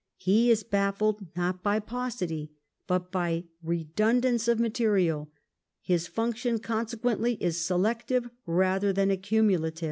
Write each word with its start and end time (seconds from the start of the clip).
He 0.17 0.49
js 0.49 0.67
bafHed 0.67 1.27
not 1.37 1.61
by 1.61 1.79
paucity, 1.79 2.49
but 2.87 3.11
by 3.11 3.43
redundance 3.61 4.47
of 4.47 4.59
material. 4.59 5.29
His 5.79 6.07
function, 6.07 6.57
consequently, 6.57 7.35
is 7.35 7.61
selective 7.63 8.27
rather 8.47 8.91
than 8.93 9.11
accumulative. 9.11 9.79